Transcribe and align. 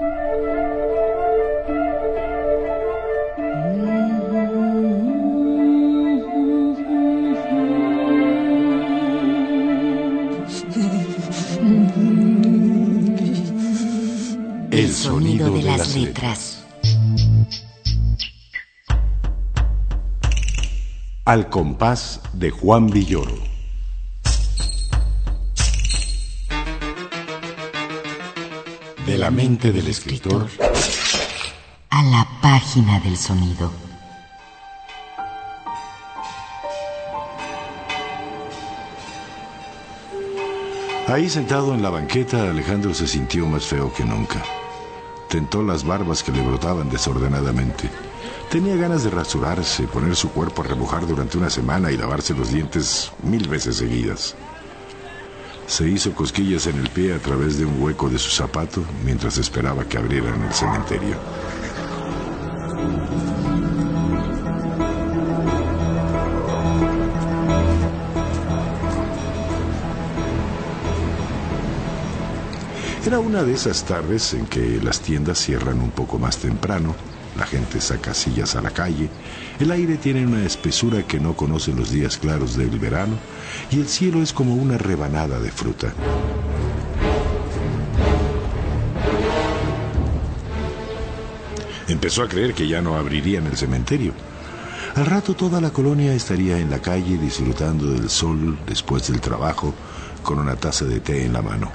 El 0.00 0.06
sonido 14.92 15.50
de 15.50 15.62
las 15.62 15.96
letras. 15.96 16.64
Al 21.24 21.50
compás 21.50 22.20
de 22.34 22.50
Juan 22.50 22.88
Villoro. 22.88 23.57
La 29.28 29.32
mente 29.32 29.72
del 29.72 29.86
escritor 29.88 30.48
A 31.90 32.02
la 32.02 32.26
página 32.40 32.98
del 33.00 33.14
sonido. 33.14 33.70
Ahí 41.08 41.28
sentado 41.28 41.74
en 41.74 41.82
la 41.82 41.90
banqueta, 41.90 42.48
Alejandro 42.48 42.94
se 42.94 43.06
sintió 43.06 43.46
más 43.46 43.66
feo 43.66 43.92
que 43.92 44.02
nunca. 44.02 44.42
Tentó 45.28 45.62
las 45.62 45.84
barbas 45.84 46.22
que 46.22 46.32
le 46.32 46.40
brotaban 46.40 46.88
desordenadamente. 46.88 47.90
Tenía 48.50 48.76
ganas 48.76 49.04
de 49.04 49.10
rasurarse, 49.10 49.82
poner 49.88 50.16
su 50.16 50.30
cuerpo 50.30 50.62
a 50.62 50.68
remojar 50.68 51.06
durante 51.06 51.36
una 51.36 51.50
semana 51.50 51.90
y 51.90 51.98
lavarse 51.98 52.32
los 52.32 52.50
dientes 52.50 53.12
mil 53.22 53.46
veces 53.46 53.76
seguidas. 53.76 54.34
Se 55.68 55.86
hizo 55.86 56.14
cosquillas 56.14 56.66
en 56.66 56.78
el 56.78 56.88
pie 56.88 57.14
a 57.14 57.18
través 57.18 57.58
de 57.58 57.66
un 57.66 57.80
hueco 57.80 58.08
de 58.08 58.18
su 58.18 58.30
zapato 58.30 58.82
mientras 59.04 59.36
esperaba 59.36 59.84
que 59.84 59.98
abrieran 59.98 60.42
el 60.42 60.52
cementerio. 60.52 61.14
Era 73.06 73.20
una 73.20 73.42
de 73.42 73.52
esas 73.52 73.84
tardes 73.84 74.34
en 74.34 74.46
que 74.46 74.80
las 74.82 75.00
tiendas 75.00 75.38
cierran 75.38 75.80
un 75.80 75.90
poco 75.90 76.18
más 76.18 76.38
temprano, 76.38 76.94
la 77.38 77.46
gente 77.46 77.80
saca 77.80 78.14
sillas 78.14 78.56
a 78.56 78.62
la 78.62 78.70
calle, 78.70 79.08
el 79.60 79.70
aire 79.70 79.96
tiene 79.96 80.26
una 80.26 80.44
espesura 80.44 81.04
que 81.04 81.20
no 81.20 81.34
conoce 81.34 81.72
los 81.72 81.90
días 81.90 82.18
claros 82.18 82.56
del 82.56 82.78
verano 82.78 83.16
y 83.70 83.78
el 83.78 83.88
cielo 83.88 84.22
es 84.22 84.32
como 84.32 84.54
una 84.54 84.76
rebanada 84.76 85.38
de 85.38 85.50
fruta. 85.50 85.92
Empezó 91.86 92.22
a 92.22 92.28
creer 92.28 92.54
que 92.54 92.68
ya 92.68 92.82
no 92.82 92.96
abrirían 92.96 93.46
el 93.46 93.56
cementerio. 93.56 94.12
Al 94.96 95.06
rato 95.06 95.34
toda 95.34 95.60
la 95.60 95.70
colonia 95.70 96.12
estaría 96.12 96.58
en 96.58 96.70
la 96.70 96.80
calle 96.80 97.16
disfrutando 97.18 97.92
del 97.92 98.10
sol 98.10 98.58
después 98.66 99.08
del 99.08 99.20
trabajo 99.20 99.72
con 100.22 100.38
una 100.38 100.56
taza 100.56 100.84
de 100.84 101.00
té 101.00 101.24
en 101.24 101.32
la 101.32 101.40
mano. 101.40 101.70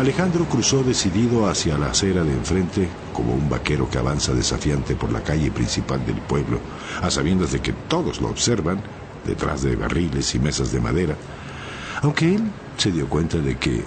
Alejandro 0.00 0.46
cruzó 0.46 0.82
decidido 0.82 1.46
hacia 1.46 1.76
la 1.76 1.90
acera 1.90 2.24
de 2.24 2.32
enfrente, 2.32 2.88
como 3.12 3.34
un 3.34 3.50
vaquero 3.50 3.90
que 3.90 3.98
avanza 3.98 4.32
desafiante 4.32 4.96
por 4.96 5.12
la 5.12 5.22
calle 5.22 5.50
principal 5.50 6.06
del 6.06 6.16
pueblo, 6.22 6.58
a 7.02 7.10
sabiendas 7.10 7.52
de 7.52 7.60
que 7.60 7.74
todos 7.74 8.18
lo 8.22 8.28
observan, 8.28 8.80
detrás 9.26 9.60
de 9.60 9.76
barriles 9.76 10.34
y 10.34 10.38
mesas 10.38 10.72
de 10.72 10.80
madera, 10.80 11.16
aunque 12.00 12.34
él 12.34 12.44
se 12.78 12.92
dio 12.92 13.10
cuenta 13.10 13.36
de 13.36 13.58
que 13.58 13.84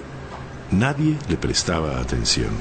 nadie 0.70 1.18
le 1.30 1.38
prestaba 1.38 2.00
atención. 2.00 2.52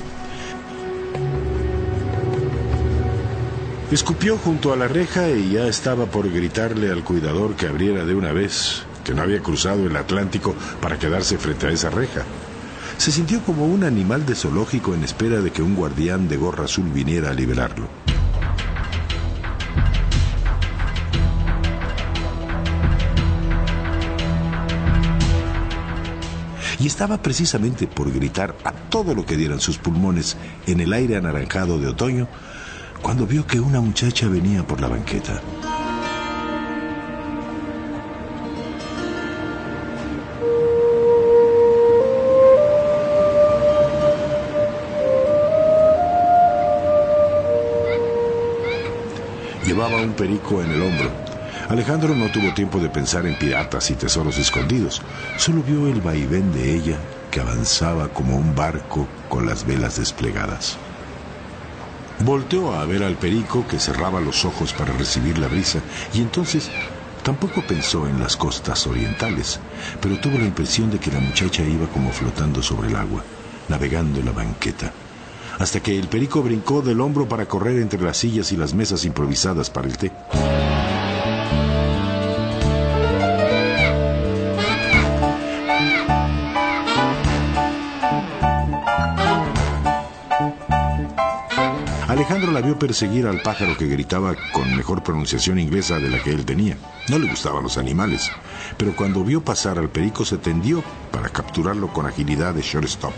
Escupió 3.90 4.38
junto 4.38 4.72
a 4.72 4.76
la 4.76 4.88
reja 4.88 5.28
y 5.28 5.50
ya 5.50 5.66
estaba 5.66 6.06
por 6.06 6.30
gritarle 6.32 6.90
al 6.90 7.04
cuidador 7.04 7.54
que 7.54 7.66
abriera 7.66 8.06
de 8.06 8.14
una 8.14 8.32
vez, 8.32 8.84
que 9.04 9.12
no 9.12 9.20
había 9.20 9.40
cruzado 9.40 9.86
el 9.86 9.94
Atlántico 9.94 10.54
para 10.80 10.98
quedarse 10.98 11.36
frente 11.36 11.66
a 11.66 11.70
esa 11.70 11.90
reja. 11.90 12.24
Se 12.96 13.10
sintió 13.10 13.42
como 13.42 13.66
un 13.66 13.84
animal 13.84 14.24
de 14.26 14.34
zoológico 14.34 14.94
en 14.94 15.04
espera 15.04 15.40
de 15.40 15.50
que 15.50 15.62
un 15.62 15.74
guardián 15.74 16.28
de 16.28 16.36
gorra 16.36 16.64
azul 16.64 16.90
viniera 16.90 17.30
a 17.30 17.34
liberarlo. 17.34 17.88
Y 26.78 26.86
estaba 26.86 27.22
precisamente 27.22 27.86
por 27.86 28.12
gritar 28.12 28.56
a 28.64 28.72
todo 28.72 29.14
lo 29.14 29.24
que 29.24 29.36
dieran 29.36 29.60
sus 29.60 29.78
pulmones 29.78 30.36
en 30.66 30.80
el 30.80 30.92
aire 30.92 31.16
anaranjado 31.16 31.78
de 31.78 31.86
otoño 31.86 32.28
cuando 33.02 33.26
vio 33.26 33.46
que 33.46 33.60
una 33.60 33.80
muchacha 33.80 34.28
venía 34.28 34.66
por 34.66 34.80
la 34.80 34.88
banqueta. 34.88 35.40
Llevaba 49.72 50.02
un 50.02 50.12
perico 50.12 50.62
en 50.62 50.70
el 50.70 50.82
hombro. 50.82 51.10
Alejandro 51.70 52.14
no 52.14 52.28
tuvo 52.28 52.52
tiempo 52.52 52.78
de 52.78 52.90
pensar 52.90 53.24
en 53.24 53.34
piratas 53.36 53.90
y 53.90 53.94
tesoros 53.94 54.36
escondidos. 54.36 55.00
Solo 55.38 55.62
vio 55.62 55.88
el 55.88 56.02
vaivén 56.02 56.52
de 56.52 56.74
ella 56.74 56.98
que 57.30 57.40
avanzaba 57.40 58.08
como 58.08 58.36
un 58.36 58.54
barco 58.54 59.08
con 59.30 59.46
las 59.46 59.64
velas 59.64 59.96
desplegadas. 59.96 60.76
Volteó 62.18 62.74
a 62.74 62.84
ver 62.84 63.02
al 63.02 63.14
perico 63.14 63.66
que 63.66 63.78
cerraba 63.78 64.20
los 64.20 64.44
ojos 64.44 64.74
para 64.74 64.92
recibir 64.92 65.38
la 65.38 65.48
brisa 65.48 65.78
y 66.12 66.20
entonces 66.20 66.68
tampoco 67.22 67.62
pensó 67.62 68.06
en 68.06 68.20
las 68.20 68.36
costas 68.36 68.86
orientales, 68.86 69.58
pero 70.02 70.18
tuvo 70.18 70.36
la 70.36 70.44
impresión 70.44 70.90
de 70.90 70.98
que 70.98 71.10
la 71.10 71.20
muchacha 71.20 71.62
iba 71.62 71.86
como 71.86 72.12
flotando 72.12 72.62
sobre 72.62 72.88
el 72.88 72.96
agua, 72.96 73.24
navegando 73.70 74.20
en 74.20 74.26
la 74.26 74.32
banqueta 74.32 74.92
hasta 75.58 75.80
que 75.80 75.98
el 75.98 76.08
perico 76.08 76.42
brincó 76.42 76.82
del 76.82 77.00
hombro 77.00 77.28
para 77.28 77.46
correr 77.46 77.78
entre 77.78 78.00
las 78.00 78.16
sillas 78.16 78.52
y 78.52 78.56
las 78.56 78.74
mesas 78.74 79.04
improvisadas 79.04 79.70
para 79.70 79.88
el 79.88 79.96
té. 79.96 80.12
Alejandro 92.12 92.52
la 92.52 92.60
vio 92.60 92.78
perseguir 92.78 93.26
al 93.26 93.40
pájaro 93.40 93.76
que 93.76 93.86
gritaba 93.86 94.36
con 94.52 94.76
mejor 94.76 95.02
pronunciación 95.02 95.58
inglesa 95.58 95.98
de 95.98 96.08
la 96.08 96.22
que 96.22 96.30
él 96.30 96.44
tenía. 96.44 96.76
No 97.08 97.18
le 97.18 97.26
gustaban 97.26 97.62
los 97.62 97.78
animales, 97.78 98.30
pero 98.76 98.94
cuando 98.94 99.24
vio 99.24 99.42
pasar 99.42 99.78
al 99.78 99.88
perico 99.88 100.24
se 100.24 100.36
tendió 100.36 100.84
para 101.10 101.30
capturarlo 101.30 101.92
con 101.92 102.06
agilidad 102.06 102.54
de 102.54 102.62
shortstop. 102.62 103.14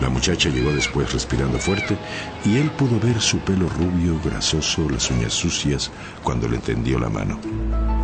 La 0.00 0.10
muchacha 0.10 0.50
llegó 0.50 0.72
después 0.72 1.12
respirando 1.12 1.58
fuerte 1.58 1.96
y 2.44 2.58
él 2.58 2.70
pudo 2.70 3.00
ver 3.00 3.20
su 3.20 3.38
pelo 3.38 3.68
rubio, 3.68 4.20
grasoso, 4.22 4.88
las 4.90 5.10
uñas 5.10 5.32
sucias, 5.32 5.90
cuando 6.22 6.48
le 6.48 6.58
tendió 6.58 6.98
la 6.98 7.08
mano. 7.08 7.95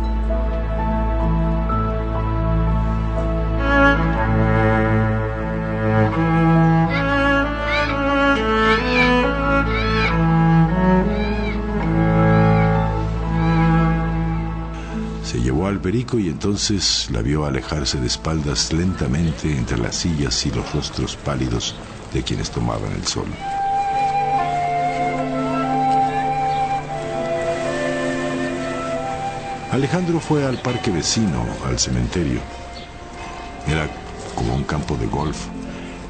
Se 15.63 15.69
llevó 15.69 15.77
al 15.77 15.81
perico 15.81 16.19
y 16.19 16.27
entonces 16.27 17.07
la 17.09 17.21
vio 17.21 17.45
alejarse 17.45 17.97
de 17.97 18.07
espaldas 18.07 18.73
lentamente 18.73 19.49
entre 19.55 19.77
las 19.77 19.95
sillas 19.95 20.45
y 20.45 20.51
los 20.51 20.73
rostros 20.73 21.15
pálidos 21.15 21.73
de 22.13 22.21
quienes 22.21 22.51
tomaban 22.51 22.91
el 22.91 23.07
sol. 23.07 23.27
Alejandro 29.71 30.19
fue 30.19 30.43
al 30.45 30.61
parque 30.61 30.91
vecino, 30.91 31.45
al 31.65 31.79
cementerio. 31.79 32.41
Era 33.65 33.87
como 34.35 34.55
un 34.55 34.65
campo 34.65 34.97
de 34.97 35.05
golf, 35.05 35.45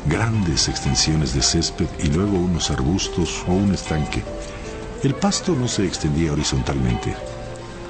grandes 0.08 0.68
extensiones 0.68 1.36
de 1.36 1.44
césped 1.44 1.88
y 2.00 2.08
luego 2.08 2.40
unos 2.40 2.72
arbustos 2.72 3.44
o 3.48 3.52
un 3.52 3.76
estanque. 3.76 4.24
El 5.04 5.14
pasto 5.14 5.56
no 5.56 5.68
se 5.68 5.86
extendía 5.86 6.32
horizontalmente. 6.34 7.33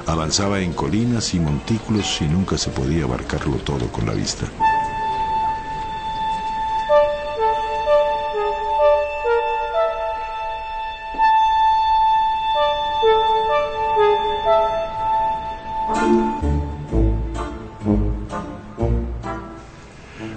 Avanzaba 0.06 0.60
en 0.60 0.74
colinas 0.74 1.34
y 1.34 1.40
montículos 1.40 2.22
y 2.22 2.26
nunca 2.26 2.58
se 2.58 2.70
podía 2.70 3.06
abarcarlo 3.06 3.56
todo 3.58 3.88
con 3.92 4.06
la 4.06 4.14
vista. 4.14 4.46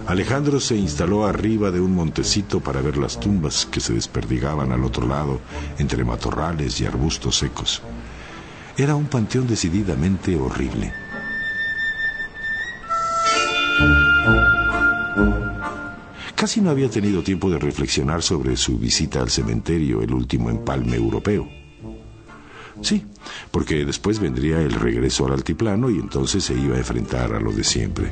Alejandro 0.07 0.61
se 0.61 0.77
instaló 0.77 1.27
arriba 1.27 1.71
de 1.71 1.81
un 1.81 1.95
montecito 1.95 2.61
para 2.61 2.81
ver 2.81 2.97
las 2.97 3.21
tumbas 3.21 3.67
que 3.67 3.81
se 3.81 3.93
desperdigaban 3.93 4.73
al 4.73 4.85
otro 4.85 5.07
lado 5.07 5.41
entre 5.79 6.05
matorrales 6.05 6.81
y 6.81 6.87
arbustos 6.87 7.37
secos. 7.37 7.83
Era 8.79 8.95
un 8.95 9.07
panteón 9.07 9.47
decididamente 9.47 10.37
horrible. 10.37 10.93
Casi 16.35 16.61
no 16.61 16.69
había 16.69 16.91
tenido 16.91 17.23
tiempo 17.23 17.49
de 17.49 17.59
reflexionar 17.59 18.23
sobre 18.23 18.55
su 18.59 18.79
visita 18.79 19.23
al 19.23 19.31
cementerio, 19.31 20.03
el 20.03 20.13
último 20.13 20.51
empalme 20.51 20.97
europeo. 20.97 21.49
Sí, 22.83 23.03
porque 23.51 23.87
después 23.87 24.19
vendría 24.21 24.61
el 24.61 24.73
regreso 24.73 25.25
al 25.25 25.33
altiplano 25.33 25.89
y 25.89 25.95
entonces 25.95 26.45
se 26.45 26.53
iba 26.53 26.77
a 26.77 26.79
enfrentar 26.79 27.33
a 27.33 27.41
lo 27.41 27.53
de 27.53 27.65
siempre. 27.65 28.11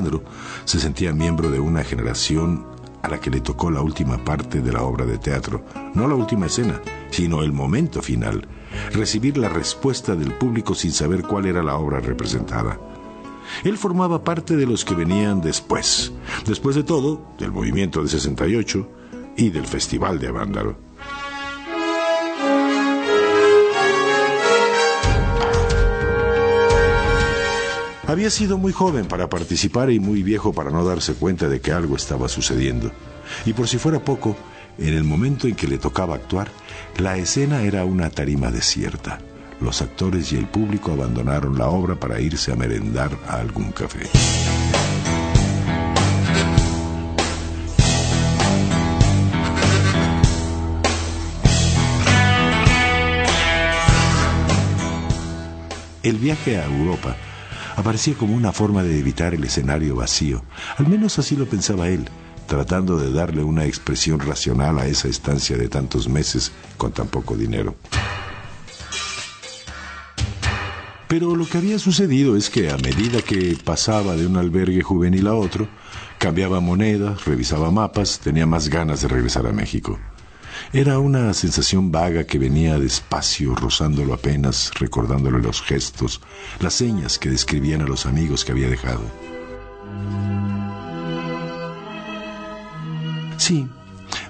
Alejandro 0.00 0.24
se 0.64 0.80
sentía 0.80 1.12
miembro 1.12 1.50
de 1.50 1.60
una 1.60 1.84
generación 1.84 2.64
a 3.02 3.08
la 3.08 3.20
que 3.20 3.30
le 3.30 3.40
tocó 3.40 3.70
la 3.70 3.82
última 3.82 4.24
parte 4.24 4.62
de 4.62 4.72
la 4.72 4.82
obra 4.82 5.04
de 5.04 5.18
teatro, 5.18 5.64
no 5.94 6.08
la 6.08 6.14
última 6.14 6.46
escena, 6.46 6.80
sino 7.10 7.42
el 7.42 7.52
momento 7.52 8.00
final, 8.00 8.48
recibir 8.92 9.36
la 9.36 9.50
respuesta 9.50 10.14
del 10.14 10.32
público 10.32 10.74
sin 10.74 10.92
saber 10.92 11.22
cuál 11.22 11.46
era 11.46 11.62
la 11.62 11.76
obra 11.76 12.00
representada. 12.00 12.78
Él 13.62 13.76
formaba 13.76 14.24
parte 14.24 14.56
de 14.56 14.64
los 14.64 14.86
que 14.86 14.94
venían 14.94 15.42
después, 15.42 16.12
después 16.46 16.76
de 16.76 16.84
todo, 16.84 17.20
del 17.38 17.52
movimiento 17.52 18.02
de 18.02 18.08
68 18.08 18.88
y 19.36 19.50
del 19.50 19.66
Festival 19.66 20.18
de 20.18 20.28
Avándaro. 20.28 20.78
Había 28.10 28.28
sido 28.28 28.58
muy 28.58 28.72
joven 28.72 29.06
para 29.06 29.28
participar 29.28 29.88
y 29.92 30.00
muy 30.00 30.24
viejo 30.24 30.52
para 30.52 30.72
no 30.72 30.84
darse 30.84 31.14
cuenta 31.14 31.48
de 31.48 31.60
que 31.60 31.70
algo 31.70 31.94
estaba 31.94 32.28
sucediendo. 32.28 32.90
Y 33.46 33.52
por 33.52 33.68
si 33.68 33.78
fuera 33.78 34.00
poco, 34.00 34.36
en 34.78 34.94
el 34.94 35.04
momento 35.04 35.46
en 35.46 35.54
que 35.54 35.68
le 35.68 35.78
tocaba 35.78 36.16
actuar, 36.16 36.50
la 36.98 37.16
escena 37.18 37.62
era 37.62 37.84
una 37.84 38.10
tarima 38.10 38.50
desierta. 38.50 39.20
Los 39.60 39.80
actores 39.80 40.32
y 40.32 40.36
el 40.36 40.48
público 40.48 40.90
abandonaron 40.90 41.56
la 41.56 41.68
obra 41.68 41.94
para 41.94 42.20
irse 42.20 42.50
a 42.50 42.56
merendar 42.56 43.16
a 43.28 43.36
algún 43.36 43.70
café. 43.70 44.00
El 56.02 56.16
viaje 56.16 56.56
a 56.56 56.64
Europa 56.64 57.14
aparecía 57.80 58.14
como 58.14 58.34
una 58.34 58.52
forma 58.52 58.82
de 58.82 58.98
evitar 58.98 59.34
el 59.34 59.44
escenario 59.44 59.96
vacío. 59.96 60.44
Al 60.76 60.86
menos 60.86 61.18
así 61.18 61.34
lo 61.36 61.46
pensaba 61.46 61.88
él, 61.88 62.08
tratando 62.46 62.98
de 62.98 63.12
darle 63.12 63.42
una 63.42 63.64
expresión 63.64 64.20
racional 64.20 64.78
a 64.78 64.86
esa 64.86 65.08
estancia 65.08 65.56
de 65.56 65.68
tantos 65.68 66.08
meses 66.08 66.52
con 66.76 66.92
tan 66.92 67.08
poco 67.08 67.36
dinero. 67.36 67.74
Pero 71.08 71.34
lo 71.34 71.44
que 71.46 71.58
había 71.58 71.78
sucedido 71.78 72.36
es 72.36 72.50
que 72.50 72.70
a 72.70 72.76
medida 72.76 73.20
que 73.22 73.58
pasaba 73.64 74.14
de 74.14 74.26
un 74.26 74.36
albergue 74.36 74.82
juvenil 74.82 75.26
a 75.26 75.34
otro, 75.34 75.66
cambiaba 76.18 76.60
monedas, 76.60 77.24
revisaba 77.24 77.70
mapas, 77.70 78.20
tenía 78.20 78.46
más 78.46 78.68
ganas 78.68 79.00
de 79.00 79.08
regresar 79.08 79.46
a 79.46 79.52
México. 79.52 79.98
Era 80.72 80.98
una 80.98 81.32
sensación 81.34 81.90
vaga 81.90 82.24
que 82.24 82.38
venía 82.38 82.78
despacio, 82.78 83.54
rozándolo 83.54 84.14
apenas, 84.14 84.70
recordándole 84.78 85.40
los 85.40 85.62
gestos, 85.62 86.20
las 86.60 86.74
señas 86.74 87.18
que 87.18 87.30
describían 87.30 87.82
a 87.82 87.86
los 87.86 88.06
amigos 88.06 88.44
que 88.44 88.52
había 88.52 88.68
dejado. 88.68 89.02
Sí, 93.36 93.66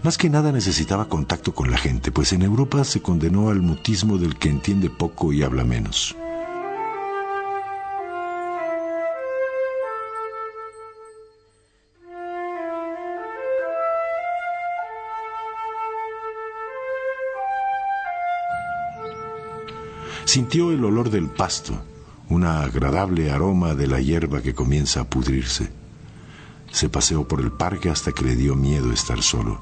más 0.02 0.16
que 0.16 0.30
nada 0.30 0.50
necesitaba 0.50 1.08
contacto 1.08 1.54
con 1.54 1.70
la 1.70 1.76
gente, 1.76 2.10
pues 2.10 2.32
en 2.32 2.42
Europa 2.42 2.84
se 2.84 3.02
condenó 3.02 3.50
al 3.50 3.60
mutismo 3.60 4.16
del 4.16 4.36
que 4.36 4.48
entiende 4.48 4.88
poco 4.88 5.32
y 5.32 5.42
habla 5.42 5.64
menos. 5.64 6.16
Sintió 20.30 20.70
el 20.70 20.84
olor 20.84 21.10
del 21.10 21.26
pasto, 21.28 21.72
un 22.28 22.44
agradable 22.44 23.32
aroma 23.32 23.74
de 23.74 23.88
la 23.88 24.00
hierba 24.00 24.40
que 24.42 24.54
comienza 24.54 25.00
a 25.00 25.10
pudrirse. 25.10 25.72
Se 26.70 26.88
paseó 26.88 27.26
por 27.26 27.40
el 27.40 27.50
parque 27.50 27.90
hasta 27.90 28.12
que 28.12 28.24
le 28.24 28.36
dio 28.36 28.54
miedo 28.54 28.92
estar 28.92 29.24
solo. 29.24 29.60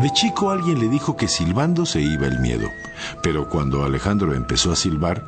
De 0.00 0.10
chico 0.14 0.50
alguien 0.50 0.78
le 0.78 0.88
dijo 0.88 1.14
que 1.14 1.28
silbando 1.28 1.84
se 1.84 2.00
iba 2.00 2.26
el 2.26 2.38
miedo, 2.40 2.70
pero 3.22 3.50
cuando 3.50 3.84
Alejandro 3.84 4.34
empezó 4.34 4.72
a 4.72 4.76
silbar, 4.76 5.26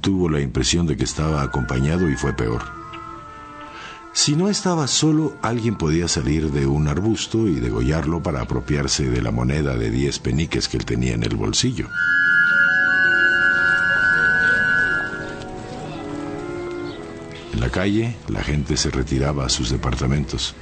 tuvo 0.00 0.28
la 0.28 0.40
impresión 0.40 0.86
de 0.86 0.96
que 0.96 1.02
estaba 1.02 1.42
acompañado 1.42 2.08
y 2.08 2.14
fue 2.14 2.32
peor. 2.32 2.62
Si 4.12 4.36
no 4.36 4.48
estaba 4.48 4.86
solo, 4.86 5.34
alguien 5.42 5.74
podía 5.74 6.06
salir 6.06 6.52
de 6.52 6.66
un 6.66 6.86
arbusto 6.86 7.48
y 7.48 7.58
degollarlo 7.58 8.22
para 8.22 8.42
apropiarse 8.42 9.10
de 9.10 9.22
la 9.22 9.32
moneda 9.32 9.74
de 9.74 9.90
diez 9.90 10.20
peniques 10.20 10.68
que 10.68 10.76
él 10.76 10.84
tenía 10.84 11.14
en 11.14 11.24
el 11.24 11.34
bolsillo. 11.34 11.88
En 17.52 17.60
la 17.60 17.70
calle, 17.70 18.14
la 18.28 18.44
gente 18.44 18.76
se 18.76 18.90
retiraba 18.90 19.46
a 19.46 19.48
sus 19.48 19.70
departamentos. 19.70 20.54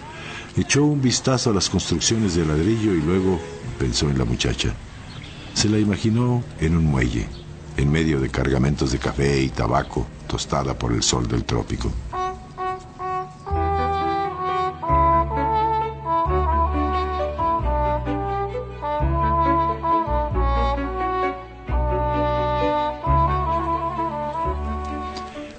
Echó 0.57 0.85
un 0.85 1.01
vistazo 1.01 1.51
a 1.51 1.55
las 1.55 1.71
construcciones 1.71 2.35
de 2.35 2.45
ladrillo 2.45 2.93
y 2.93 3.01
luego 3.01 3.39
pensó 3.79 4.11
en 4.11 4.19
la 4.19 4.25
muchacha. 4.25 4.75
Se 5.55 5.69
la 5.69 5.79
imaginó 5.79 6.43
en 6.61 6.77
un 6.77 6.87
muelle, 6.87 7.29
en 7.77 7.91
medio 7.91 8.21
de 8.21 8.31
cargamentos 8.31 8.91
de 8.91 8.99
café 8.99 9.41
y 9.41 9.49
tabaco, 9.49 10.07
tostada 10.27 10.77
por 10.77 10.93
el 10.93 11.03
sol 11.03 11.29
del 11.29 11.45
trópico. 11.45 11.93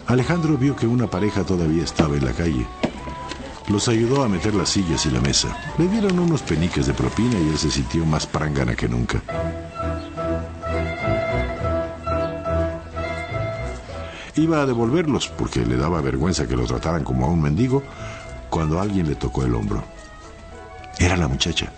Alejandro 0.07 0.57
vio 0.57 0.75
que 0.75 0.85
una 0.85 1.07
pareja 1.07 1.45
todavía 1.45 1.85
estaba 1.85 2.17
en 2.17 2.25
la 2.25 2.33
calle. 2.33 2.67
Los 3.71 3.87
ayudó 3.87 4.21
a 4.21 4.27
meter 4.27 4.53
las 4.53 4.67
sillas 4.67 5.05
y 5.05 5.11
la 5.11 5.21
mesa. 5.21 5.55
Le 5.77 5.87
dieron 5.87 6.19
unos 6.19 6.41
peniques 6.41 6.87
de 6.87 6.93
propina 6.93 7.39
y 7.39 7.47
él 7.47 7.57
se 7.57 7.71
sintió 7.71 8.05
más 8.05 8.27
prangana 8.27 8.75
que 8.75 8.89
nunca. 8.89 9.21
Iba 14.35 14.61
a 14.61 14.65
devolverlos 14.65 15.29
porque 15.29 15.65
le 15.65 15.77
daba 15.77 16.01
vergüenza 16.01 16.49
que 16.49 16.57
lo 16.57 16.65
trataran 16.65 17.05
como 17.05 17.25
a 17.25 17.29
un 17.29 17.41
mendigo 17.41 17.81
cuando 18.49 18.81
alguien 18.81 19.07
le 19.07 19.15
tocó 19.15 19.45
el 19.45 19.55
hombro. 19.55 19.81
Era 20.99 21.15
la 21.15 21.29
muchacha. 21.29 21.71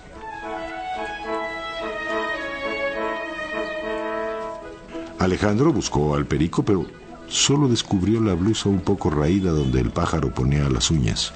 Alejandro 5.20 5.72
buscó 5.72 6.16
al 6.16 6.26
perico, 6.26 6.66
pero 6.66 6.88
solo 7.28 7.68
descubrió 7.68 8.20
la 8.20 8.34
blusa 8.34 8.68
un 8.68 8.82
poco 8.82 9.12
raída 9.12 9.52
donde 9.52 9.80
el 9.80 9.92
pájaro 9.92 10.34
ponía 10.34 10.68
las 10.70 10.90
uñas. 10.90 11.34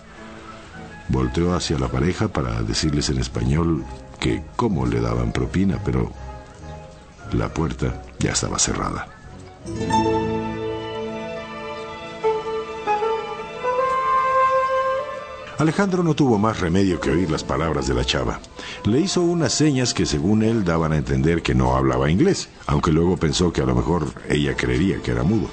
Volteó 1.09 1.55
hacia 1.55 1.79
la 1.79 1.87
pareja 1.87 2.27
para 2.27 2.61
decirles 2.61 3.09
en 3.09 3.19
español 3.19 3.85
que 4.19 4.43
cómo 4.55 4.85
le 4.85 4.99
daban 4.99 5.31
propina, 5.31 5.79
pero 5.83 6.11
la 7.31 7.53
puerta 7.53 8.01
ya 8.19 8.31
estaba 8.31 8.59
cerrada. 8.59 9.07
Alejandro 15.57 16.03
no 16.03 16.13
tuvo 16.13 16.37
más 16.37 16.59
remedio 16.59 16.99
que 16.99 17.09
oír 17.09 17.31
las 17.31 17.43
palabras 17.43 17.87
de 17.87 17.95
la 17.95 18.05
chava. 18.05 18.39
Le 18.83 18.99
hizo 18.99 19.21
unas 19.21 19.53
señas 19.53 19.95
que 19.95 20.05
según 20.05 20.43
él 20.43 20.63
daban 20.63 20.91
a 20.91 20.97
entender 20.97 21.41
que 21.41 21.55
no 21.55 21.75
hablaba 21.75 22.11
inglés, 22.11 22.47
aunque 22.67 22.91
luego 22.91 23.17
pensó 23.17 23.51
que 23.51 23.61
a 23.61 23.65
lo 23.65 23.73
mejor 23.73 24.05
ella 24.29 24.55
creería 24.55 25.01
que 25.01 25.11
era 25.11 25.23
mudo. 25.23 25.47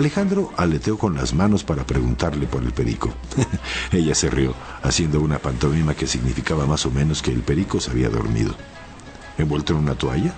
Alejandro 0.00 0.50
aleteó 0.56 0.96
con 0.96 1.14
las 1.14 1.34
manos 1.34 1.62
para 1.62 1.84
preguntarle 1.84 2.46
por 2.46 2.62
el 2.62 2.72
perico. 2.72 3.12
Ella 3.92 4.14
se 4.14 4.30
rió, 4.30 4.54
haciendo 4.82 5.20
una 5.20 5.38
pantomima 5.38 5.92
que 5.92 6.06
significaba 6.06 6.64
más 6.64 6.86
o 6.86 6.90
menos 6.90 7.20
que 7.20 7.30
el 7.30 7.42
perico 7.42 7.80
se 7.80 7.90
había 7.90 8.08
dormido. 8.08 8.54
¿Envuelto 9.36 9.74
en 9.74 9.80
una 9.80 9.94
toalla? 9.94 10.32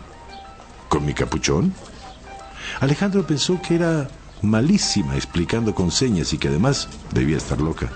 ¿Con 0.88 1.06
mi 1.06 1.14
capuchón? 1.14 1.72
Alejandro 2.80 3.24
pensó 3.24 3.62
que 3.62 3.76
era 3.76 4.10
malísima 4.42 5.14
explicando 5.14 5.76
con 5.76 5.92
señas 5.92 6.32
y 6.32 6.38
que 6.38 6.48
además 6.48 6.88
debía 7.12 7.36
estar 7.36 7.60
loca. 7.60 7.88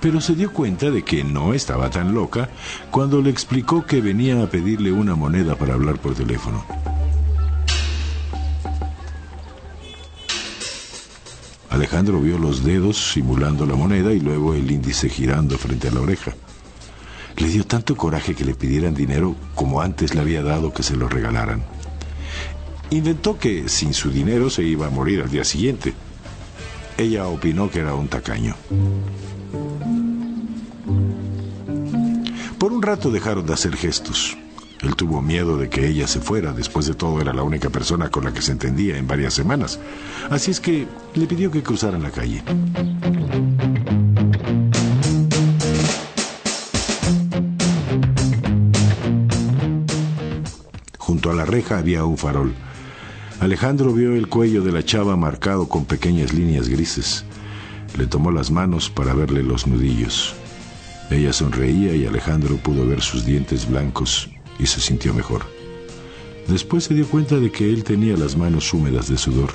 Pero 0.00 0.20
se 0.20 0.34
dio 0.34 0.52
cuenta 0.52 0.90
de 0.90 1.04
que 1.04 1.22
no 1.22 1.54
estaba 1.54 1.90
tan 1.90 2.12
loca 2.12 2.48
cuando 2.90 3.22
le 3.22 3.30
explicó 3.30 3.86
que 3.86 4.00
venía 4.00 4.42
a 4.42 4.48
pedirle 4.48 4.90
una 4.90 5.14
moneda 5.14 5.54
para 5.54 5.74
hablar 5.74 5.98
por 5.98 6.16
teléfono. 6.16 6.64
Alejandro 11.84 12.18
vio 12.18 12.38
los 12.38 12.64
dedos 12.64 13.12
simulando 13.12 13.66
la 13.66 13.74
moneda 13.74 14.14
y 14.14 14.18
luego 14.18 14.54
el 14.54 14.70
índice 14.70 15.10
girando 15.10 15.58
frente 15.58 15.88
a 15.88 15.90
la 15.90 16.00
oreja. 16.00 16.32
Le 17.36 17.46
dio 17.46 17.66
tanto 17.66 17.94
coraje 17.94 18.34
que 18.34 18.46
le 18.46 18.54
pidieran 18.54 18.94
dinero 18.94 19.36
como 19.54 19.82
antes 19.82 20.14
le 20.14 20.22
había 20.22 20.42
dado 20.42 20.72
que 20.72 20.82
se 20.82 20.96
lo 20.96 21.10
regalaran. 21.10 21.62
Inventó 22.88 23.38
que 23.38 23.68
sin 23.68 23.92
su 23.92 24.10
dinero 24.10 24.48
se 24.48 24.62
iba 24.62 24.86
a 24.86 24.90
morir 24.90 25.20
al 25.20 25.30
día 25.30 25.44
siguiente. 25.44 25.92
Ella 26.96 27.26
opinó 27.26 27.70
que 27.70 27.80
era 27.80 27.94
un 27.94 28.08
tacaño. 28.08 28.56
Por 32.58 32.72
un 32.72 32.80
rato 32.80 33.10
dejaron 33.10 33.44
de 33.44 33.52
hacer 33.52 33.76
gestos. 33.76 34.38
Él 34.84 34.96
tuvo 34.96 35.22
miedo 35.22 35.56
de 35.56 35.70
que 35.70 35.88
ella 35.88 36.06
se 36.06 36.20
fuera, 36.20 36.52
después 36.52 36.84
de 36.84 36.92
todo 36.92 37.18
era 37.18 37.32
la 37.32 37.42
única 37.42 37.70
persona 37.70 38.10
con 38.10 38.24
la 38.24 38.34
que 38.34 38.42
se 38.42 38.52
entendía 38.52 38.98
en 38.98 39.06
varias 39.06 39.32
semanas. 39.32 39.80
Así 40.28 40.50
es 40.50 40.60
que 40.60 40.86
le 41.14 41.26
pidió 41.26 41.50
que 41.50 41.62
cruzaran 41.62 42.02
la 42.02 42.10
calle. 42.10 42.42
Junto 50.98 51.30
a 51.30 51.34
la 51.34 51.46
reja 51.46 51.78
había 51.78 52.04
un 52.04 52.18
farol. 52.18 52.52
Alejandro 53.40 53.94
vio 53.94 54.12
el 54.12 54.28
cuello 54.28 54.62
de 54.62 54.72
la 54.72 54.84
chava 54.84 55.16
marcado 55.16 55.66
con 55.66 55.86
pequeñas 55.86 56.34
líneas 56.34 56.68
grises. 56.68 57.24
Le 57.96 58.06
tomó 58.06 58.30
las 58.30 58.50
manos 58.50 58.90
para 58.90 59.14
verle 59.14 59.42
los 59.42 59.66
nudillos. 59.66 60.34
Ella 61.10 61.32
sonreía 61.32 61.96
y 61.96 62.04
Alejandro 62.04 62.56
pudo 62.56 62.86
ver 62.86 63.00
sus 63.00 63.24
dientes 63.24 63.66
blancos 63.66 64.28
y 64.58 64.66
se 64.66 64.80
sintió 64.80 65.14
mejor. 65.14 65.44
Después 66.48 66.84
se 66.84 66.94
dio 66.94 67.06
cuenta 67.06 67.36
de 67.36 67.50
que 67.50 67.70
él 67.70 67.84
tenía 67.84 68.16
las 68.16 68.36
manos 68.36 68.72
húmedas 68.74 69.08
de 69.08 69.16
sudor. 69.16 69.52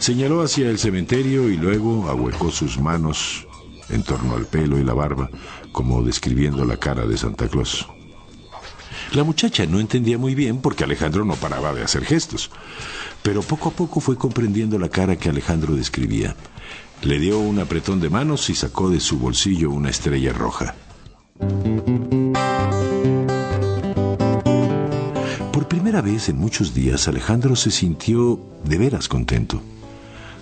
Señaló 0.00 0.42
hacia 0.42 0.70
el 0.70 0.78
cementerio 0.78 1.50
y 1.50 1.56
luego 1.56 2.08
ahuecó 2.08 2.50
sus 2.50 2.78
manos 2.78 3.46
en 3.90 4.02
torno 4.02 4.34
al 4.34 4.46
pelo 4.46 4.78
y 4.78 4.82
la 4.82 4.94
barba, 4.94 5.30
como 5.72 6.02
describiendo 6.02 6.64
la 6.64 6.78
cara 6.78 7.06
de 7.06 7.16
Santa 7.16 7.48
Claus. 7.48 7.86
La 9.12 9.24
muchacha 9.24 9.66
no 9.66 9.78
entendía 9.78 10.18
muy 10.18 10.34
bien 10.34 10.60
porque 10.60 10.84
Alejandro 10.84 11.24
no 11.24 11.34
paraba 11.34 11.72
de 11.74 11.82
hacer 11.82 12.04
gestos, 12.04 12.50
pero 13.22 13.42
poco 13.42 13.68
a 13.68 13.72
poco 13.72 14.00
fue 14.00 14.16
comprendiendo 14.16 14.78
la 14.78 14.88
cara 14.88 15.16
que 15.16 15.28
Alejandro 15.28 15.74
describía. 15.74 16.34
Le 17.02 17.18
dio 17.18 17.38
un 17.38 17.58
apretón 17.58 18.00
de 18.00 18.10
manos 18.10 18.50
y 18.50 18.54
sacó 18.54 18.90
de 18.90 19.00
su 19.00 19.18
bolsillo 19.18 19.70
una 19.70 19.90
estrella 19.90 20.32
roja. 20.32 20.74
Por 25.52 25.68
primera 25.68 26.02
vez 26.02 26.28
en 26.28 26.36
muchos 26.36 26.74
días 26.74 27.08
Alejandro 27.08 27.56
se 27.56 27.70
sintió 27.70 28.40
de 28.64 28.78
veras 28.78 29.08
contento. 29.08 29.62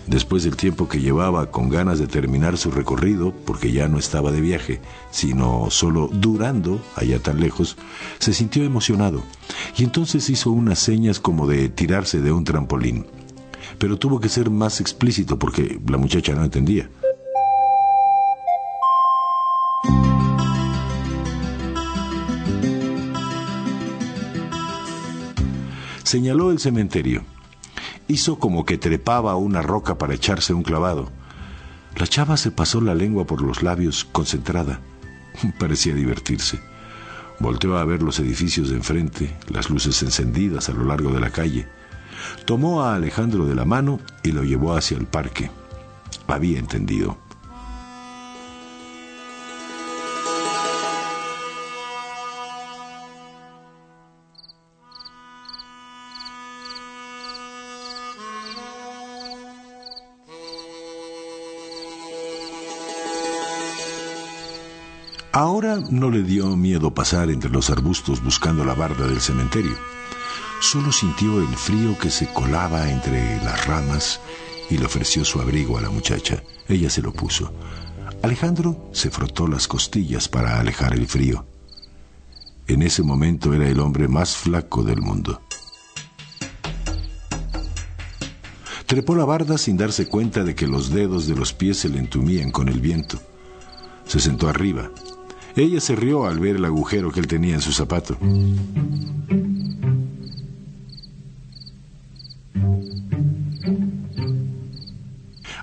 Después 0.08 0.42
del 0.42 0.56
tiempo 0.56 0.88
que 0.88 1.00
llevaba 1.00 1.50
con 1.50 1.68
ganas 1.68 1.98
de 1.98 2.06
terminar 2.06 2.56
su 2.56 2.70
recorrido, 2.70 3.34
porque 3.44 3.72
ya 3.72 3.88
no 3.88 3.98
estaba 3.98 4.32
de 4.32 4.40
viaje, 4.40 4.80
sino 5.10 5.66
solo 5.68 6.08
durando 6.10 6.80
allá 6.96 7.18
tan 7.18 7.40
lejos, 7.40 7.76
se 8.18 8.32
sintió 8.32 8.64
emocionado 8.64 9.22
y 9.76 9.84
entonces 9.84 10.30
hizo 10.30 10.50
unas 10.50 10.78
señas 10.78 11.20
como 11.20 11.46
de 11.46 11.68
tirarse 11.68 12.22
de 12.22 12.32
un 12.32 12.44
trampolín. 12.44 13.06
Pero 13.76 13.98
tuvo 13.98 14.18
que 14.18 14.30
ser 14.30 14.48
más 14.48 14.80
explícito 14.80 15.38
porque 15.38 15.78
la 15.86 15.98
muchacha 15.98 16.34
no 16.34 16.42
entendía. 16.42 16.88
Señaló 26.02 26.50
el 26.50 26.58
cementerio 26.58 27.22
hizo 28.08 28.38
como 28.38 28.64
que 28.64 28.78
trepaba 28.78 29.32
a 29.32 29.36
una 29.36 29.62
roca 29.62 29.98
para 29.98 30.14
echarse 30.14 30.54
un 30.54 30.62
clavado. 30.62 31.10
La 31.96 32.06
chava 32.06 32.36
se 32.36 32.50
pasó 32.50 32.80
la 32.80 32.94
lengua 32.94 33.26
por 33.26 33.42
los 33.42 33.62
labios, 33.62 34.04
concentrada. 34.04 34.80
Parecía 35.58 35.94
divertirse. 35.94 36.60
Volteó 37.38 37.78
a 37.78 37.84
ver 37.84 38.02
los 38.02 38.18
edificios 38.18 38.70
de 38.70 38.76
enfrente, 38.76 39.36
las 39.48 39.70
luces 39.70 40.02
encendidas 40.02 40.68
a 40.68 40.72
lo 40.72 40.84
largo 40.84 41.10
de 41.12 41.20
la 41.20 41.30
calle. 41.30 41.68
Tomó 42.46 42.82
a 42.82 42.96
Alejandro 42.96 43.46
de 43.46 43.54
la 43.54 43.64
mano 43.64 44.00
y 44.24 44.32
lo 44.32 44.42
llevó 44.42 44.74
hacia 44.74 44.96
el 44.96 45.06
parque. 45.06 45.50
Había 46.26 46.58
entendido. 46.58 47.16
Ahora 65.38 65.78
no 65.88 66.10
le 66.10 66.24
dio 66.24 66.56
miedo 66.56 66.92
pasar 66.92 67.30
entre 67.30 67.48
los 67.48 67.70
arbustos 67.70 68.24
buscando 68.24 68.64
la 68.64 68.74
barda 68.74 69.06
del 69.06 69.20
cementerio. 69.20 69.76
Solo 70.60 70.90
sintió 70.90 71.38
el 71.38 71.54
frío 71.54 71.96
que 71.96 72.10
se 72.10 72.26
colaba 72.32 72.90
entre 72.90 73.36
las 73.44 73.64
ramas 73.68 74.18
y 74.68 74.78
le 74.78 74.86
ofreció 74.86 75.24
su 75.24 75.40
abrigo 75.40 75.78
a 75.78 75.80
la 75.80 75.90
muchacha. 75.90 76.42
Ella 76.68 76.90
se 76.90 77.02
lo 77.02 77.12
puso. 77.12 77.52
Alejandro 78.20 78.90
se 78.92 79.12
frotó 79.12 79.46
las 79.46 79.68
costillas 79.68 80.26
para 80.26 80.58
alejar 80.58 80.94
el 80.94 81.06
frío. 81.06 81.46
En 82.66 82.82
ese 82.82 83.04
momento 83.04 83.54
era 83.54 83.68
el 83.68 83.78
hombre 83.78 84.08
más 84.08 84.36
flaco 84.36 84.82
del 84.82 85.00
mundo. 85.00 85.40
Trepó 88.86 89.14
la 89.14 89.24
barda 89.24 89.56
sin 89.56 89.76
darse 89.76 90.08
cuenta 90.08 90.42
de 90.42 90.56
que 90.56 90.66
los 90.66 90.90
dedos 90.90 91.28
de 91.28 91.36
los 91.36 91.52
pies 91.52 91.78
se 91.78 91.88
le 91.88 92.00
entumían 92.00 92.50
con 92.50 92.68
el 92.68 92.80
viento. 92.80 93.20
Se 94.04 94.18
sentó 94.18 94.48
arriba, 94.48 94.90
ella 95.56 95.80
se 95.80 95.96
rió 95.96 96.26
al 96.26 96.38
ver 96.38 96.56
el 96.56 96.64
agujero 96.64 97.10
que 97.10 97.20
él 97.20 97.26
tenía 97.26 97.54
en 97.54 97.60
su 97.60 97.72
zapato. 97.72 98.16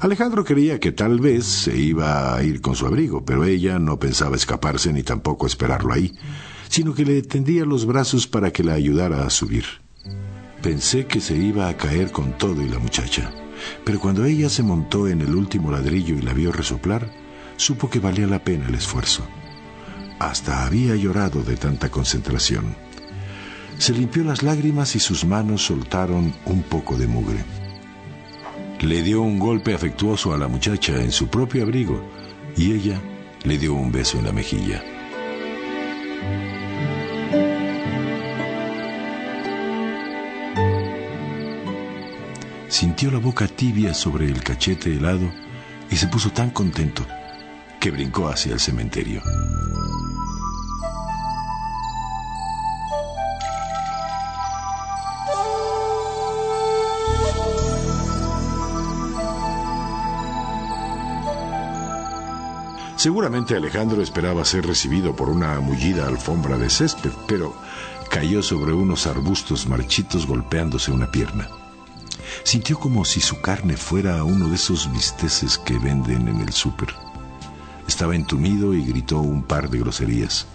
Alejandro 0.06 0.44
creía 0.44 0.80
que 0.80 0.92
tal 0.92 1.20
vez 1.20 1.46
se 1.46 1.75
iba 1.77 2.36
a 2.36 2.44
ir 2.44 2.62
con 2.62 2.75
su 2.75 2.86
abrigo, 2.86 3.25
pero 3.25 3.44
ella 3.44 3.80
no 3.80 3.98
pensaba 3.98 4.36
escaparse 4.36 4.94
ni 4.94 5.01
tampoco 5.01 5.48
esperarlo 5.48 5.94
ahí, 5.94 6.13
sino 6.70 6.94
que 6.94 7.06
le 7.06 7.24
tendía 7.24 7.65
los 7.65 7.88
brazos 7.88 8.27
para 8.27 8.51
que 8.51 8.63
la 8.63 8.74
ayudara 8.74 9.25
a 9.25 9.32
subir. 9.32 9.65
Pensé 10.62 11.08
que 11.08 11.22
se 11.22 11.36
iba 11.36 11.70
a 11.70 11.77
caer 11.77 12.12
con 12.12 12.38
todo 12.38 12.62
y 12.62 12.70
la 12.70 12.77
muchacha, 12.77 13.32
pero 13.84 14.00
cuando 14.00 14.25
ella 14.25 14.50
se 14.50 14.62
montó 14.62 15.08
en 15.08 15.22
el 15.22 15.34
último 15.34 15.72
ladrillo 15.72 16.15
y 16.15 16.22
la 16.22 16.34
vio 16.34 16.51
resoplar, 16.51 17.12
supo 17.58 17.89
que 17.89 18.00
valía 18.00 18.27
la 18.27 18.44
pena 18.44 18.68
el 18.68 18.75
esfuerzo. 18.75 19.24
Hasta 20.20 20.66
había 20.66 20.96
llorado 20.96 21.44
de 21.44 21.58
tanta 21.58 21.90
concentración. 21.90 22.76
Se 23.78 23.94
limpió 23.94 24.24
las 24.24 24.44
lágrimas 24.44 24.96
y 24.96 25.00
sus 25.00 25.26
manos 25.26 25.66
soltaron 25.66 26.34
un 26.46 26.64
poco 26.64 26.98
de 26.98 27.08
mugre. 27.08 27.44
Le 28.80 29.02
dio 29.02 29.22
un 29.22 29.40
golpe 29.40 29.74
afectuoso 29.74 30.34
a 30.34 30.38
la 30.38 30.48
muchacha 30.48 31.02
en 31.02 31.12
su 31.12 31.28
propio 31.28 31.64
abrigo 31.64 32.02
y 32.56 32.72
ella 32.72 33.02
le 33.44 33.58
dio 33.58 33.74
un 33.74 33.92
beso 33.92 34.18
en 34.18 34.26
la 34.26 34.32
mejilla. 34.32 34.84
Sintió 42.70 43.12
la 43.12 43.20
boca 43.20 43.48
tibia 43.48 43.94
sobre 43.94 44.26
el 44.26 44.44
cachete 44.44 44.94
helado 44.94 45.32
y 45.90 45.96
se 45.96 46.08
puso 46.08 46.32
tan 46.32 46.50
contento 46.50 47.06
que 47.80 47.92
brincó 47.92 48.28
hacia 48.28 48.54
el 48.54 48.60
cementerio. 48.60 49.22
Seguramente 63.06 63.56
Alejandro 63.56 64.02
esperaba 64.02 64.44
ser 64.46 64.66
recibido 64.66 65.16
por 65.16 65.30
una 65.30 65.60
mullida 65.60 66.08
alfombra 66.08 66.58
de 66.58 66.72
césped, 66.72 67.12
pero 67.28 67.54
cayó 68.10 68.42
sobre 68.42 68.74
unos 68.74 69.06
arbustos 69.06 69.68
marchitos 69.68 70.26
golpeándose 70.26 70.92
una 70.92 71.12
pierna. 71.12 71.48
Sintió 72.42 72.80
como 72.80 73.06
si 73.06 73.22
su 73.22 73.42
carne 73.42 73.78
fuera 73.78 74.24
uno 74.24 74.50
de 74.50 74.56
esos 74.56 74.92
bisteces 74.92 75.60
que 75.60 75.78
venden 75.78 76.28
en 76.28 76.42
el 76.42 76.52
súper. 76.52 76.96
Estaba 77.88 78.16
entumido 78.16 78.74
y 78.74 78.84
gritó 78.84 79.20
un 79.20 79.44
par 79.44 79.70
de 79.70 79.78
groserías. 79.78 80.48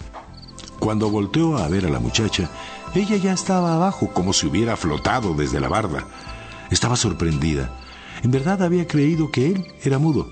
Cuando 0.77 1.09
volteó 1.09 1.55
a 1.55 1.69
ver 1.69 1.85
a 1.85 1.89
la 1.89 1.99
muchacha, 2.01 2.49
ella 2.93 3.15
ya 3.15 3.31
estaba 3.31 3.75
abajo, 3.75 4.11
como 4.13 4.33
si 4.33 4.47
hubiera 4.47 4.75
flotado 4.75 5.35
desde 5.35 5.61
la 5.61 5.69
barda. 5.69 6.03
Estaba 6.69 6.97
sorprendida. 6.97 7.73
En 8.23 8.31
verdad 8.31 8.61
había 8.61 8.87
creído 8.87 9.31
que 9.31 9.45
él 9.47 9.67
era 9.85 9.99
mudo. 9.99 10.27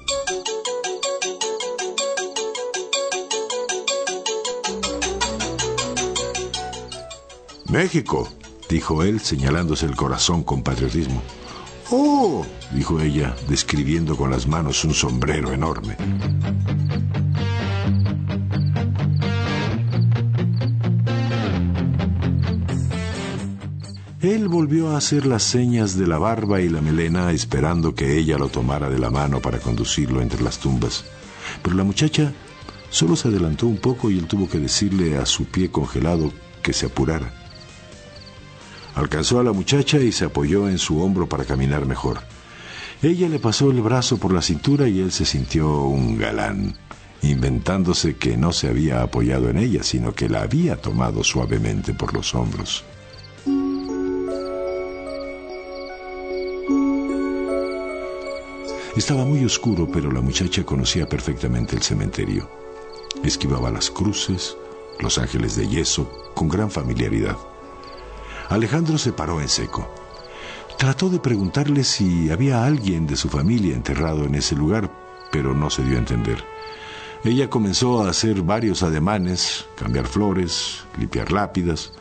México, 7.69 8.27
dijo 8.67 9.03
él, 9.03 9.19
señalándose 9.19 9.85
el 9.85 9.95
corazón 9.95 10.43
con 10.43 10.63
patriotismo. 10.63 11.21
Oh, 11.91 12.43
dijo 12.71 12.99
ella, 12.99 13.35
describiendo 13.47 14.17
con 14.17 14.31
las 14.31 14.47
manos 14.47 14.83
un 14.83 14.95
sombrero 14.95 15.53
enorme. 15.53 15.95
Él 24.21 24.47
volvió 24.47 24.89
a 24.89 24.97
hacer 24.97 25.27
las 25.27 25.43
señas 25.43 25.95
de 25.95 26.07
la 26.07 26.17
barba 26.17 26.61
y 26.61 26.69
la 26.69 26.81
melena 26.81 27.31
esperando 27.31 27.93
que 27.93 28.17
ella 28.17 28.37
lo 28.37 28.49
tomara 28.49 28.89
de 28.89 28.99
la 28.99 29.11
mano 29.11 29.41
para 29.41 29.59
conducirlo 29.59 30.21
entre 30.21 30.41
las 30.41 30.59
tumbas. 30.59 31.05
Pero 31.61 31.75
la 31.75 31.83
muchacha 31.83 32.33
solo 32.89 33.15
se 33.15 33.27
adelantó 33.27 33.67
un 33.67 33.77
poco 33.77 34.09
y 34.09 34.17
él 34.17 34.25
tuvo 34.25 34.49
que 34.49 34.57
decirle 34.57 35.17
a 35.17 35.25
su 35.27 35.45
pie 35.45 35.69
congelado 35.69 36.33
que 36.63 36.73
se 36.73 36.87
apurara. 36.87 37.38
Alcanzó 38.95 39.39
a 39.39 39.43
la 39.43 39.51
muchacha 39.51 39.99
y 39.99 40.11
se 40.11 40.25
apoyó 40.25 40.67
en 40.67 40.77
su 40.77 41.01
hombro 41.01 41.27
para 41.27 41.45
caminar 41.45 41.85
mejor. 41.85 42.19
Ella 43.01 43.29
le 43.29 43.39
pasó 43.39 43.71
el 43.71 43.81
brazo 43.81 44.17
por 44.17 44.33
la 44.33 44.41
cintura 44.41 44.87
y 44.87 44.99
él 44.99 45.11
se 45.11 45.25
sintió 45.25 45.83
un 45.83 46.17
galán, 46.17 46.75
inventándose 47.21 48.17
que 48.17 48.35
no 48.35 48.51
se 48.51 48.67
había 48.67 49.01
apoyado 49.01 49.49
en 49.49 49.57
ella, 49.57 49.83
sino 49.83 50.13
que 50.13 50.27
la 50.27 50.41
había 50.41 50.75
tomado 50.75 51.23
suavemente 51.23 51.93
por 51.93 52.13
los 52.13 52.35
hombros. 52.35 52.83
Estaba 58.97 59.23
muy 59.23 59.45
oscuro, 59.45 59.87
pero 59.89 60.11
la 60.11 60.19
muchacha 60.19 60.65
conocía 60.65 61.07
perfectamente 61.07 61.75
el 61.75 61.81
cementerio. 61.81 62.49
Esquivaba 63.23 63.71
las 63.71 63.89
cruces, 63.89 64.57
los 64.99 65.17
ángeles 65.17 65.55
de 65.55 65.69
yeso, 65.69 66.31
con 66.35 66.49
gran 66.49 66.69
familiaridad. 66.69 67.37
Alejandro 68.49 68.97
se 68.97 69.13
paró 69.13 69.39
en 69.41 69.47
seco. 69.47 69.87
Trató 70.77 71.09
de 71.09 71.19
preguntarle 71.19 71.83
si 71.83 72.31
había 72.31 72.65
alguien 72.65 73.05
de 73.05 73.15
su 73.15 73.29
familia 73.29 73.75
enterrado 73.75 74.25
en 74.25 74.33
ese 74.33 74.55
lugar, 74.55 74.89
pero 75.31 75.53
no 75.53 75.69
se 75.69 75.83
dio 75.83 75.97
a 75.97 75.99
entender. 75.99 76.43
Ella 77.23 77.49
comenzó 77.49 78.03
a 78.03 78.09
hacer 78.09 78.41
varios 78.41 78.81
ademanes, 78.81 79.65
cambiar 79.75 80.07
flores, 80.07 80.85
limpiar 80.97 81.31
lápidas, 81.31 81.91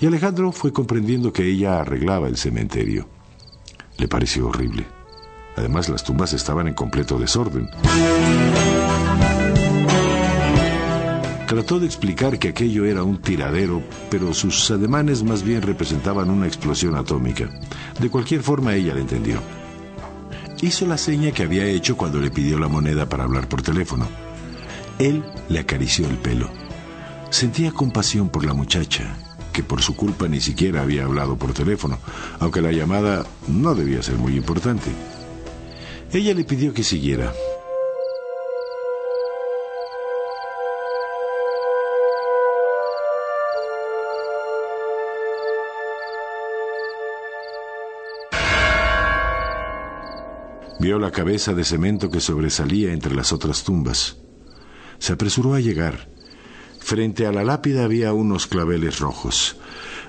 y 0.00 0.06
Alejandro 0.06 0.52
fue 0.52 0.72
comprendiendo 0.72 1.32
que 1.32 1.44
ella 1.44 1.80
arreglaba 1.80 2.28
el 2.28 2.36
cementerio. 2.36 3.08
Le 3.96 4.08
pareció 4.08 4.48
horrible. 4.48 4.86
Además, 5.56 5.88
las 5.88 6.04
tumbas 6.04 6.32
estaban 6.34 6.68
en 6.68 6.74
completo 6.74 7.18
desorden. 7.18 7.68
Trató 11.48 11.80
de 11.80 11.86
explicar 11.86 12.38
que 12.38 12.48
aquello 12.48 12.84
era 12.84 13.02
un 13.04 13.22
tiradero, 13.22 13.82
pero 14.10 14.34
sus 14.34 14.70
ademanes 14.70 15.22
más 15.22 15.42
bien 15.42 15.62
representaban 15.62 16.28
una 16.28 16.46
explosión 16.46 16.94
atómica. 16.94 17.48
De 17.98 18.10
cualquier 18.10 18.42
forma, 18.42 18.74
ella 18.74 18.92
le 18.92 19.00
entendió. 19.00 19.40
Hizo 20.60 20.86
la 20.86 20.98
seña 20.98 21.32
que 21.32 21.44
había 21.44 21.64
hecho 21.64 21.96
cuando 21.96 22.20
le 22.20 22.30
pidió 22.30 22.58
la 22.58 22.68
moneda 22.68 23.08
para 23.08 23.24
hablar 23.24 23.48
por 23.48 23.62
teléfono. 23.62 24.06
Él 24.98 25.24
le 25.48 25.60
acarició 25.60 26.06
el 26.06 26.18
pelo. 26.18 26.50
Sentía 27.30 27.72
compasión 27.72 28.28
por 28.28 28.44
la 28.44 28.52
muchacha, 28.52 29.16
que 29.50 29.62
por 29.62 29.80
su 29.80 29.96
culpa 29.96 30.28
ni 30.28 30.42
siquiera 30.42 30.82
había 30.82 31.06
hablado 31.06 31.38
por 31.38 31.54
teléfono, 31.54 31.98
aunque 32.40 32.60
la 32.60 32.72
llamada 32.72 33.24
no 33.46 33.74
debía 33.74 34.02
ser 34.02 34.16
muy 34.16 34.36
importante. 34.36 34.90
Ella 36.12 36.34
le 36.34 36.44
pidió 36.44 36.74
que 36.74 36.84
siguiera, 36.84 37.32
Vio 50.80 50.98
la 50.98 51.10
cabeza 51.10 51.54
de 51.54 51.64
cemento 51.64 52.08
que 52.08 52.20
sobresalía 52.20 52.92
entre 52.92 53.14
las 53.14 53.32
otras 53.32 53.64
tumbas. 53.64 54.18
Se 54.98 55.12
apresuró 55.12 55.54
a 55.54 55.60
llegar. 55.60 56.08
Frente 56.78 57.26
a 57.26 57.32
la 57.32 57.42
lápida 57.44 57.84
había 57.84 58.12
unos 58.12 58.46
claveles 58.46 59.00
rojos. 59.00 59.56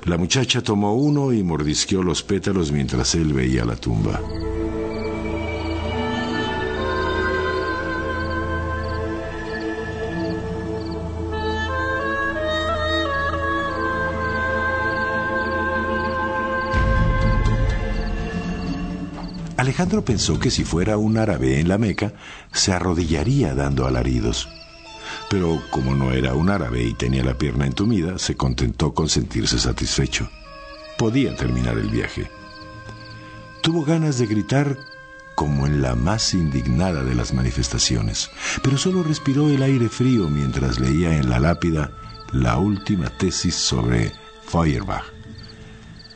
La 0.05 0.17
muchacha 0.17 0.61
tomó 0.61 0.93
uno 0.95 1.33
y 1.33 1.43
mordisqueó 1.43 2.03
los 2.03 2.23
pétalos 2.23 2.71
mientras 2.71 3.15
él 3.15 3.33
veía 3.33 3.65
la 3.65 3.75
tumba. 3.75 4.21
Alejandro 19.69 20.03
pensó 20.03 20.39
que 20.39 20.49
si 20.49 20.63
fuera 20.63 20.97
un 20.97 21.19
árabe 21.19 21.59
en 21.59 21.67
la 21.67 21.77
Meca, 21.77 22.13
se 22.51 22.73
arrodillaría 22.73 23.53
dando 23.53 23.85
alaridos. 23.85 24.49
Pero 25.29 25.61
como 25.69 25.93
no 25.93 26.11
era 26.11 26.33
un 26.33 26.49
árabe 26.49 26.83
y 26.83 26.95
tenía 26.95 27.23
la 27.23 27.37
pierna 27.37 27.67
entumida, 27.67 28.17
se 28.17 28.35
contentó 28.35 28.95
con 28.95 29.09
sentirse 29.09 29.59
satisfecho. 29.59 30.27
Podía 30.97 31.35
terminar 31.35 31.77
el 31.77 31.87
viaje. 31.87 32.31
Tuvo 33.61 33.85
ganas 33.85 34.17
de 34.17 34.25
gritar 34.25 34.75
como 35.35 35.67
en 35.67 35.83
la 35.83 35.93
más 35.93 36.33
indignada 36.33 37.03
de 37.03 37.13
las 37.13 37.31
manifestaciones, 37.31 38.31
pero 38.63 38.75
solo 38.75 39.03
respiró 39.03 39.51
el 39.51 39.61
aire 39.61 39.87
frío 39.87 40.31
mientras 40.31 40.79
leía 40.79 41.15
en 41.15 41.29
la 41.29 41.39
lápida 41.39 41.91
la 42.33 42.57
última 42.57 43.07
tesis 43.19 43.53
sobre 43.53 44.11
Feuerbach. 44.47 45.05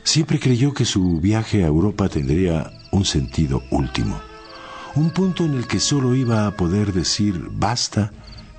Siempre 0.02 0.40
creyó 0.40 0.74
que 0.74 0.84
su 0.84 1.20
viaje 1.20 1.62
a 1.62 1.68
Europa 1.68 2.08
tendría 2.08 2.72
un 2.94 3.04
sentido 3.04 3.62
último, 3.70 4.20
un 4.94 5.10
punto 5.10 5.44
en 5.44 5.54
el 5.54 5.66
que 5.66 5.80
solo 5.80 6.14
iba 6.14 6.46
a 6.46 6.52
poder 6.52 6.92
decir 6.92 7.48
basta 7.50 8.12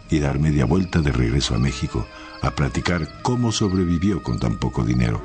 y 0.10 0.20
dar 0.20 0.40
media 0.40 0.66
vuelta 0.66 1.00
de 1.00 1.12
regreso 1.12 1.56
a 1.56 1.58
México 1.58 2.06
a 2.42 2.52
platicar 2.52 3.22
cómo 3.22 3.54
sobrevivió 3.54 4.22
con 4.22 4.38
tan 4.38 4.60
poco 4.60 4.84
dinero. 4.84 5.22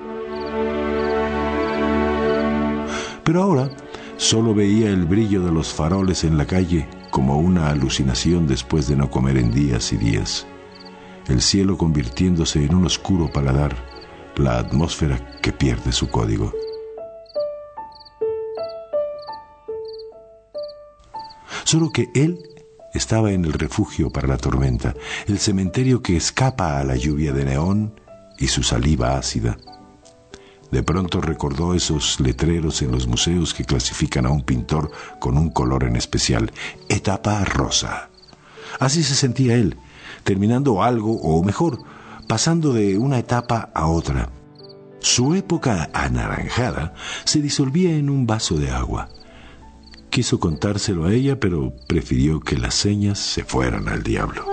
Pero 3.24 3.42
ahora 3.42 3.70
solo 4.16 4.54
veía 4.54 4.90
el 4.90 5.04
brillo 5.04 5.44
de 5.44 5.50
los 5.50 5.72
faroles 5.74 6.22
en 6.22 6.38
la 6.38 6.46
calle 6.46 6.88
como 7.10 7.38
una 7.38 7.68
alucinación 7.68 8.46
después 8.46 8.86
de 8.86 8.94
no 8.94 9.10
comer 9.10 9.38
en 9.38 9.50
días 9.50 9.92
y 9.92 9.96
días, 9.96 10.46
el 11.26 11.42
cielo 11.42 11.76
convirtiéndose 11.76 12.64
en 12.64 12.76
un 12.76 12.86
oscuro 12.86 13.30
paladar, 13.32 13.74
la 14.36 14.58
atmósfera 14.58 15.40
que 15.42 15.52
pierde 15.52 15.90
su 15.90 16.08
código. 16.08 16.52
Solo 21.70 21.92
que 21.92 22.10
él 22.16 22.40
estaba 22.94 23.30
en 23.30 23.44
el 23.44 23.52
refugio 23.52 24.10
para 24.10 24.26
la 24.26 24.38
tormenta, 24.38 24.96
el 25.28 25.38
cementerio 25.38 26.02
que 26.02 26.16
escapa 26.16 26.80
a 26.80 26.82
la 26.82 26.96
lluvia 26.96 27.32
de 27.32 27.44
neón 27.44 28.00
y 28.40 28.48
su 28.48 28.64
saliva 28.64 29.16
ácida. 29.16 29.56
De 30.72 30.82
pronto 30.82 31.20
recordó 31.20 31.72
esos 31.74 32.18
letreros 32.18 32.82
en 32.82 32.90
los 32.90 33.06
museos 33.06 33.54
que 33.54 33.64
clasifican 33.64 34.26
a 34.26 34.30
un 34.30 34.42
pintor 34.42 34.90
con 35.20 35.38
un 35.38 35.48
color 35.48 35.84
en 35.84 35.94
especial, 35.94 36.50
etapa 36.88 37.44
rosa. 37.44 38.10
Así 38.80 39.04
se 39.04 39.14
sentía 39.14 39.54
él, 39.54 39.76
terminando 40.24 40.82
algo, 40.82 41.20
o 41.20 41.40
mejor, 41.44 41.78
pasando 42.26 42.72
de 42.72 42.98
una 42.98 43.20
etapa 43.20 43.70
a 43.74 43.86
otra. 43.86 44.28
Su 44.98 45.36
época 45.36 45.88
anaranjada 45.92 46.94
se 47.22 47.40
disolvía 47.40 47.94
en 47.94 48.10
un 48.10 48.26
vaso 48.26 48.56
de 48.56 48.72
agua. 48.72 49.08
Quiso 50.10 50.40
contárselo 50.40 51.06
a 51.06 51.14
ella, 51.14 51.38
pero 51.38 51.72
prefirió 51.86 52.40
que 52.40 52.58
las 52.58 52.74
señas 52.74 53.18
se 53.18 53.44
fueran 53.44 53.88
al 53.88 54.02
diablo. 54.02 54.44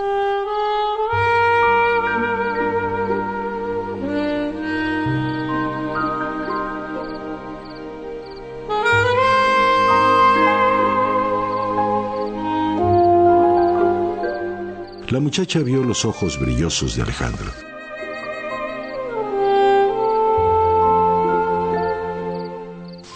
muchacha 15.28 15.60
vio 15.60 15.84
los 15.84 16.06
ojos 16.06 16.40
brillosos 16.40 16.96
de 16.96 17.02
Alejandro. 17.02 17.52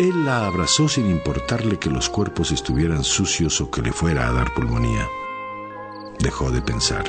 Él 0.02 0.26
la 0.26 0.48
abrazó 0.48 0.90
sin 0.90 1.12
importarle 1.12 1.78
que 1.78 1.92
los 1.92 2.10
cuerpos 2.10 2.52
estuvieran 2.52 3.04
sucios 3.04 3.62
o 3.62 3.70
que 3.70 3.84
le 3.84 3.94
fuera 3.94 4.28
a 4.28 4.32
dar 4.32 4.52
pulmonía. 4.52 5.08
Dejó 6.18 6.50
de 6.50 6.60
pensar. 6.60 7.06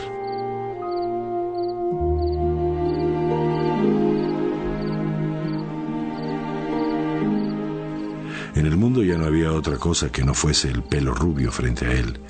En 8.55 8.67
el 8.67 8.77
mundo 8.77 9.03
ya 9.03 9.17
no 9.17 9.25
había 9.25 9.55
otra 9.55 9.79
cosa 9.79 10.13
que 10.13 10.23
no 10.23 10.35
fuese 10.35 10.69
el 10.69 10.83
pelo 10.83 11.15
rubio 11.15 11.51
frente 11.51 11.87
a 11.87 11.93
él, 11.93 12.21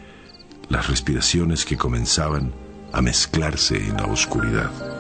las 0.69 0.87
respiraciones 0.87 1.65
que 1.65 1.77
comenzaban 1.77 2.53
a 2.93 3.03
mezclarse 3.03 3.79
en 3.79 3.97
la 3.97 4.07
oscuridad. 4.07 4.92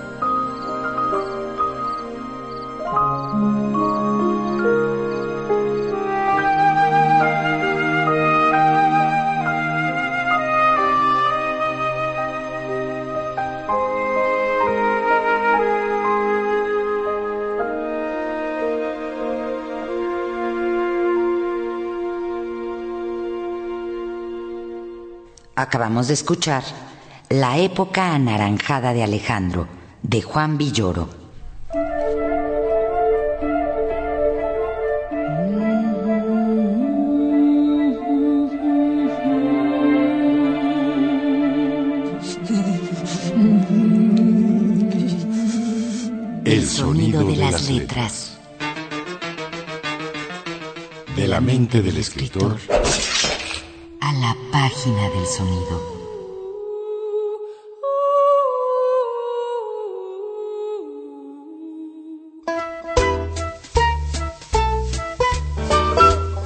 Acabamos 25.62 26.08
de 26.08 26.14
escuchar 26.14 26.64
La 27.28 27.56
época 27.56 28.16
anaranjada 28.16 28.92
de 28.92 29.04
Alejandro, 29.04 29.68
de 30.02 30.20
Juan 30.20 30.58
Villoro. 30.58 31.08
El 46.44 46.66
sonido 46.66 47.24
de 47.24 47.36
las 47.36 47.70
letras. 47.70 48.36
De 51.14 51.28
la 51.28 51.40
mente 51.40 51.82
del 51.82 51.98
escritor 51.98 52.58
página 54.50 55.08
del 55.10 55.26
sonido. 55.26 55.80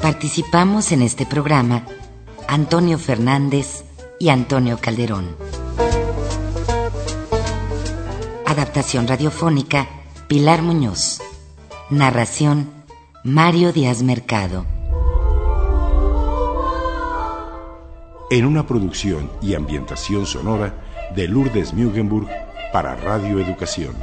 Participamos 0.03 0.93
en 0.93 1.03
este 1.03 1.27
programa 1.27 1.85
Antonio 2.49 2.99
Fernández 2.99 3.85
y 4.21 4.29
Antonio 4.29 4.79
Calderón. 4.81 5.37
Adaptación 8.45 9.09
radiofónica 9.09 9.89
Pilar 10.29 10.63
Muñoz. 10.63 11.21
Narración 11.91 12.71
Mario 13.25 13.73
Díaz 13.73 14.03
Mercado. 14.03 14.76
En 18.31 18.45
una 18.45 18.67
producción 18.67 19.31
y 19.41 19.55
ambientación 19.55 20.27
sonora 20.27 20.75
de 21.15 21.29
Lourdes 21.29 21.73
Mugenburg 21.73 22.29
para 22.73 22.97
Radio 22.97 23.39
Educación. 23.39 23.95